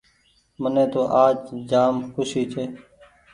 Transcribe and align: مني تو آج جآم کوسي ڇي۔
مني 0.61 0.85
تو 0.93 1.01
آج 1.25 1.37
جآم 1.69 1.95
کوسي 2.13 2.43
ڇي۔ 2.51 2.63